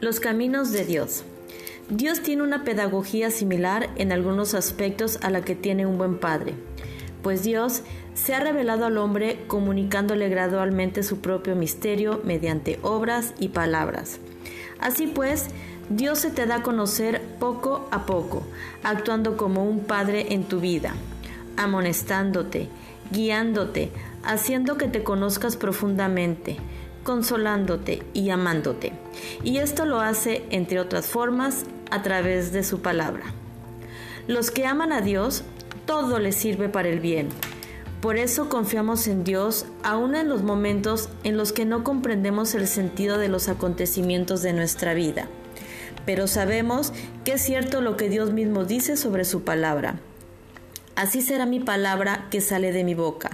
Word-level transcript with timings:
Los 0.00 0.20
caminos 0.20 0.70
de 0.70 0.84
Dios. 0.84 1.24
Dios 1.90 2.20
tiene 2.22 2.44
una 2.44 2.62
pedagogía 2.62 3.32
similar 3.32 3.90
en 3.96 4.12
algunos 4.12 4.54
aspectos 4.54 5.18
a 5.22 5.30
la 5.30 5.42
que 5.42 5.56
tiene 5.56 5.86
un 5.86 5.98
buen 5.98 6.18
padre, 6.18 6.54
pues 7.20 7.42
Dios 7.42 7.82
se 8.14 8.32
ha 8.32 8.38
revelado 8.38 8.86
al 8.86 8.96
hombre 8.96 9.40
comunicándole 9.48 10.28
gradualmente 10.28 11.02
su 11.02 11.18
propio 11.18 11.56
misterio 11.56 12.20
mediante 12.22 12.78
obras 12.82 13.34
y 13.40 13.48
palabras. 13.48 14.20
Así 14.78 15.08
pues, 15.08 15.48
Dios 15.90 16.20
se 16.20 16.30
te 16.30 16.46
da 16.46 16.56
a 16.56 16.62
conocer 16.62 17.20
poco 17.40 17.88
a 17.90 18.06
poco, 18.06 18.46
actuando 18.84 19.36
como 19.36 19.64
un 19.64 19.80
padre 19.80 20.32
en 20.32 20.44
tu 20.44 20.60
vida, 20.60 20.94
amonestándote, 21.56 22.68
guiándote, 23.10 23.90
haciendo 24.22 24.78
que 24.78 24.86
te 24.86 25.02
conozcas 25.02 25.56
profundamente, 25.56 26.56
consolándote 27.08 28.02
y 28.12 28.28
amándote. 28.28 28.92
Y 29.42 29.56
esto 29.56 29.86
lo 29.86 30.00
hace, 30.00 30.44
entre 30.50 30.78
otras 30.78 31.06
formas, 31.06 31.64
a 31.90 32.02
través 32.02 32.52
de 32.52 32.62
su 32.62 32.82
palabra. 32.82 33.22
Los 34.26 34.50
que 34.50 34.66
aman 34.66 34.92
a 34.92 35.00
Dios, 35.00 35.42
todo 35.86 36.18
les 36.18 36.34
sirve 36.34 36.68
para 36.68 36.90
el 36.90 37.00
bien. 37.00 37.30
Por 38.02 38.18
eso 38.18 38.50
confiamos 38.50 39.08
en 39.08 39.24
Dios 39.24 39.64
aun 39.82 40.16
en 40.16 40.28
los 40.28 40.42
momentos 40.42 41.08
en 41.24 41.38
los 41.38 41.54
que 41.54 41.64
no 41.64 41.82
comprendemos 41.82 42.54
el 42.54 42.66
sentido 42.66 43.16
de 43.16 43.30
los 43.30 43.48
acontecimientos 43.48 44.42
de 44.42 44.52
nuestra 44.52 44.92
vida. 44.92 45.28
Pero 46.04 46.26
sabemos 46.26 46.92
que 47.24 47.32
es 47.32 47.40
cierto 47.40 47.80
lo 47.80 47.96
que 47.96 48.10
Dios 48.10 48.34
mismo 48.34 48.66
dice 48.66 48.98
sobre 48.98 49.24
su 49.24 49.44
palabra. 49.44 49.98
Así 50.98 51.22
será 51.22 51.46
mi 51.46 51.60
palabra 51.60 52.26
que 52.30 52.40
sale 52.40 52.72
de 52.72 52.84
mi 52.84 52.94
boca 52.94 53.30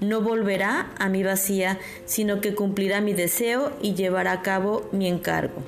no 0.00 0.22
volverá 0.22 0.90
a 0.98 1.08
mi 1.08 1.22
vacía, 1.22 1.78
sino 2.06 2.40
que 2.40 2.54
cumplirá 2.54 3.00
mi 3.00 3.12
deseo 3.12 3.72
y 3.82 3.94
llevará 3.94 4.32
a 4.32 4.42
cabo 4.42 4.88
mi 4.92 5.06
encargo. 5.06 5.62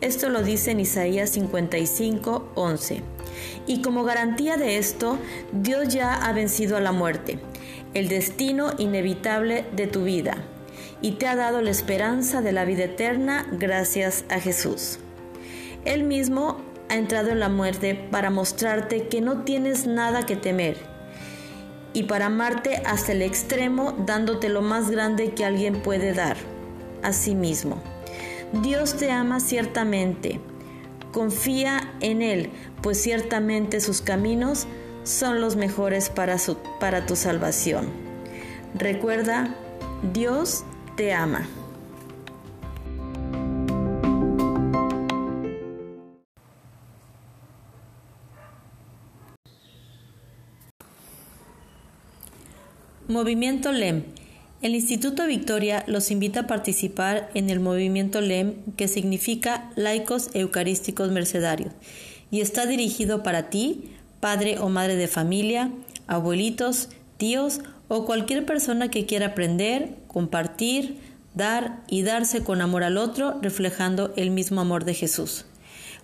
Esto 0.00 0.30
lo 0.30 0.42
dice 0.42 0.70
en 0.70 0.80
Isaías 0.80 1.30
55, 1.30 2.52
11. 2.54 3.02
Y 3.66 3.82
como 3.82 4.04
garantía 4.04 4.56
de 4.56 4.78
esto, 4.78 5.18
Dios 5.52 5.88
ya 5.88 6.14
ha 6.14 6.32
vencido 6.32 6.76
a 6.76 6.80
la 6.80 6.92
muerte, 6.92 7.38
el 7.92 8.08
destino 8.08 8.72
inevitable 8.78 9.66
de 9.76 9.86
tu 9.86 10.04
vida, 10.04 10.36
y 11.02 11.12
te 11.12 11.26
ha 11.26 11.36
dado 11.36 11.60
la 11.60 11.70
esperanza 11.70 12.40
de 12.40 12.52
la 12.52 12.64
vida 12.64 12.84
eterna 12.84 13.46
gracias 13.52 14.24
a 14.30 14.40
Jesús. 14.40 14.98
Él 15.84 16.04
mismo 16.04 16.62
ha 16.94 16.98
entrado 16.98 17.30
en 17.30 17.40
la 17.40 17.48
muerte 17.48 17.94
para 17.94 18.30
mostrarte 18.30 19.08
que 19.08 19.20
no 19.20 19.42
tienes 19.42 19.86
nada 19.86 20.26
que 20.26 20.36
temer 20.36 20.76
y 21.92 22.04
para 22.04 22.26
amarte 22.26 22.76
hasta 22.86 23.12
el 23.12 23.22
extremo 23.22 23.92
dándote 24.06 24.48
lo 24.48 24.62
más 24.62 24.90
grande 24.90 25.34
que 25.34 25.44
alguien 25.44 25.82
puede 25.82 26.12
dar, 26.12 26.36
a 27.02 27.12
sí 27.12 27.34
mismo. 27.34 27.82
Dios 28.62 28.96
te 28.96 29.10
ama 29.10 29.40
ciertamente. 29.40 30.40
Confía 31.12 31.92
en 32.00 32.22
Él, 32.22 32.50
pues 32.80 33.00
ciertamente 33.00 33.80
sus 33.80 34.00
caminos 34.00 34.66
son 35.02 35.40
los 35.40 35.56
mejores 35.56 36.10
para, 36.10 36.36
para 36.78 37.06
tu 37.06 37.16
salvación. 37.16 37.88
Recuerda, 38.74 39.54
Dios 40.12 40.64
te 40.96 41.12
ama. 41.12 41.46
Movimiento 53.06 53.70
LEM. 53.70 54.04
El 54.62 54.74
Instituto 54.74 55.26
Victoria 55.26 55.84
los 55.86 56.10
invita 56.10 56.40
a 56.40 56.46
participar 56.46 57.28
en 57.34 57.50
el 57.50 57.60
movimiento 57.60 58.22
LEM, 58.22 58.54
que 58.78 58.88
significa 58.88 59.70
Laicos 59.76 60.30
Eucarísticos 60.32 61.10
Mercedarios, 61.10 61.74
y 62.30 62.40
está 62.40 62.64
dirigido 62.64 63.22
para 63.22 63.50
ti, 63.50 63.90
padre 64.20 64.58
o 64.58 64.70
madre 64.70 64.96
de 64.96 65.06
familia, 65.06 65.70
abuelitos, 66.06 66.88
tíos 67.18 67.60
o 67.88 68.06
cualquier 68.06 68.46
persona 68.46 68.90
que 68.90 69.04
quiera 69.04 69.26
aprender, 69.26 69.96
compartir, 70.08 70.96
dar 71.34 71.82
y 71.88 72.04
darse 72.04 72.42
con 72.42 72.62
amor 72.62 72.84
al 72.84 72.96
otro, 72.96 73.38
reflejando 73.42 74.14
el 74.16 74.30
mismo 74.30 74.62
amor 74.62 74.86
de 74.86 74.94
Jesús. 74.94 75.44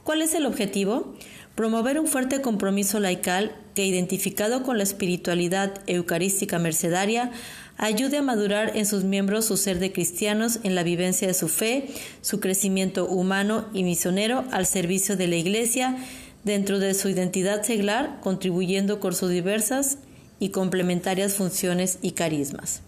¿Cuál 0.04 0.20
es 0.20 0.34
el 0.34 0.44
objetivo? 0.44 1.14
Promover 1.60 2.00
un 2.00 2.06
fuerte 2.06 2.40
compromiso 2.40 3.00
laical 3.00 3.54
que, 3.74 3.84
identificado 3.84 4.62
con 4.62 4.78
la 4.78 4.82
espiritualidad 4.82 5.74
eucarística 5.86 6.58
mercedaria, 6.58 7.32
ayude 7.76 8.16
a 8.16 8.22
madurar 8.22 8.78
en 8.78 8.86
sus 8.86 9.04
miembros 9.04 9.44
su 9.44 9.58
ser 9.58 9.78
de 9.78 9.92
cristianos 9.92 10.60
en 10.62 10.74
la 10.74 10.84
vivencia 10.84 11.28
de 11.28 11.34
su 11.34 11.48
fe, 11.48 11.90
su 12.22 12.40
crecimiento 12.40 13.06
humano 13.06 13.66
y 13.74 13.82
misionero 13.82 14.46
al 14.52 14.64
servicio 14.64 15.18
de 15.18 15.28
la 15.28 15.36
Iglesia 15.36 15.98
dentro 16.44 16.78
de 16.78 16.94
su 16.94 17.10
identidad 17.10 17.62
seglar, 17.62 18.20
contribuyendo 18.22 18.98
con 18.98 19.14
sus 19.14 19.28
diversas 19.28 19.98
y 20.38 20.48
complementarias 20.48 21.34
funciones 21.34 21.98
y 22.00 22.12
carismas. 22.12 22.80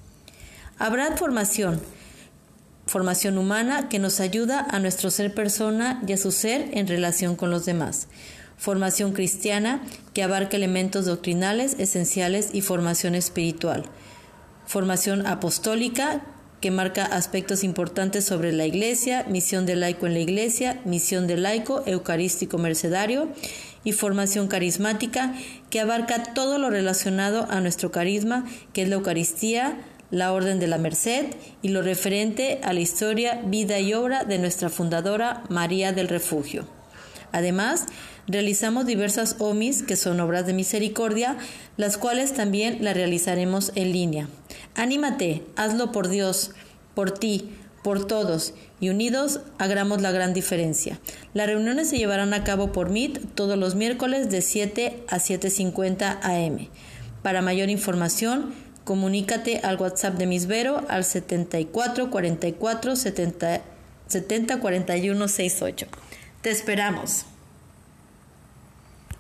Habrá 0.79 1.15
formación, 1.19 1.79
formación 2.87 3.37
humana 3.37 3.91
que 3.91 3.99
nos 3.99 4.19
ayuda 4.19 4.67
a 4.71 4.79
nuestro 4.79 5.11
ser 5.11 5.35
persona 5.35 6.03
y 6.09 6.15
a 6.15 6.17
su 6.17 6.33
ser 6.33 6.71
en 6.73 6.89
relación 6.89 7.37
con 7.37 7.51
los 7.51 7.67
demás 7.67 8.09
formación 8.57 9.13
cristiana 9.13 9.83
que 10.15 10.23
abarca 10.23 10.57
elementos 10.57 11.07
doctrinales 11.07 11.77
esenciales 11.79 12.51
y 12.53 12.61
formación 12.61 13.15
espiritual, 13.15 13.85
formación 14.67 15.27
apostólica 15.27 16.23
que 16.63 16.71
marca 16.71 17.05
aspectos 17.05 17.65
importantes 17.65 18.25
sobre 18.25 18.53
la 18.53 18.65
Iglesia, 18.65 19.27
misión 19.29 19.67
del 19.67 19.81
laico 19.81 20.07
en 20.07 20.15
la 20.15 20.21
Iglesia, 20.21 20.81
misión 20.85 21.27
del 21.27 21.43
laico 21.43 21.83
eucarístico 21.87 22.57
mercedario 22.57 23.29
y 23.85 23.93
formación 23.93 24.47
carismática 24.47 25.35
que 25.71 25.81
abarca 25.81 26.23
todo 26.35 26.59
lo 26.59 26.71
relacionado 26.71 27.47
a 27.51 27.61
nuestro 27.61 27.91
carisma, 27.91 28.47
que 28.73 28.83
es 28.83 28.89
la 28.89 28.95
Eucaristía, 28.95 29.77
la 30.13 30.33
Orden 30.33 30.61
de 30.61 30.69
la 30.69 30.79
Merced 30.79 31.27
y 31.63 31.69
lo 31.69 31.83
referente 31.83 32.61
a 32.63 32.73
la 32.73 32.81
historia, 32.81 33.43
vida 33.45 33.81
y 33.81 33.93
obra 33.95 34.25
de 34.25 34.39
nuestra 34.39 34.69
fundadora 34.69 35.43
María 35.49 35.93
del 35.93 36.07
Refugio. 36.07 36.82
Además, 37.33 37.87
realizamos 38.27 38.87
diversas 38.87 39.37
OMIs, 39.39 39.83
que 39.83 39.97
son 39.97 40.21
obras 40.21 40.47
de 40.47 40.53
misericordia, 40.53 41.37
las 41.77 41.97
cuales 41.97 42.35
también 42.35 42.85
las 42.85 42.95
realizaremos 42.95 43.73
en 43.75 43.93
línea. 43.93 44.29
Anímate, 44.75 45.43
hazlo 45.57 45.93
por 45.93 46.09
Dios, 46.09 46.53
por 46.95 47.13
ti, 47.13 47.51
por 47.83 48.07
todos, 48.07 48.55
y 48.81 48.91
unidos 48.91 49.41
hagamos 49.59 50.03
la 50.03 50.13
gran 50.13 50.35
diferencia. 50.35 51.01
Las 51.35 51.49
reuniones 51.49 51.89
se 51.89 51.99
llevarán 51.99 52.33
a 52.35 52.45
cabo 52.45 52.73
por 52.73 52.91
Meet 52.91 53.35
todos 53.35 53.59
los 53.59 53.75
miércoles 53.75 54.31
de 54.31 54.41
7 54.41 55.05
a 55.09 55.17
7.50 55.17 56.19
am. 56.23 56.69
Para 57.23 57.43
mayor 57.43 57.71
información, 57.71 58.53
comunícate 58.85 59.59
al 59.59 59.77
WhatsApp 59.81 60.15
de 60.15 60.27
Misvero 60.27 60.85
al 60.89 61.05
74 61.05 62.11
44 62.11 62.97
70, 62.97 63.61
70 64.09 64.61
41 64.61 65.29
68. 65.29 65.87
Te 66.43 66.51
esperamos. 66.51 67.25